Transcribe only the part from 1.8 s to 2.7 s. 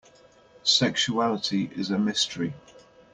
a mystery.